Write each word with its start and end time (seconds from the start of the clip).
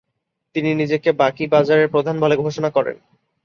তিনি 0.55 0.69
নিজেকে 0.75 1.09
বাঁকিবাজারের 1.13 1.91
প্রধান 1.93 2.15
বলে 2.19 2.35
ঘোষণা 2.37 2.69
করেন। 2.69 2.97